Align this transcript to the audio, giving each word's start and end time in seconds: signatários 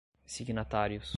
signatários 0.25 1.09